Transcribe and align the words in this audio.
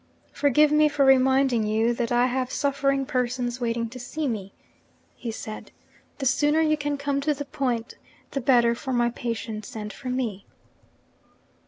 'Forgive 0.31 0.71
me 0.71 0.89
for 0.89 1.05
reminding 1.05 1.67
you 1.67 1.93
that 1.93 2.11
I 2.11 2.25
have 2.25 2.51
suffering 2.51 3.05
persons 3.05 3.61
waiting 3.61 3.87
to 3.89 3.99
see 3.99 4.27
me,' 4.27 4.51
he 5.15 5.29
said. 5.29 5.69
'The 6.17 6.25
sooner 6.25 6.59
you 6.59 6.75
can 6.75 6.97
come 6.97 7.21
to 7.21 7.35
the 7.35 7.45
point, 7.45 7.93
the 8.31 8.41
better 8.41 8.73
for 8.73 8.93
my 8.93 9.11
patients 9.11 9.75
and 9.75 9.93
for 9.93 10.09
me.' 10.09 10.47